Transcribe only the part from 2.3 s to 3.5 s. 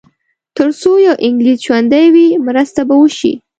مرسته به وشي.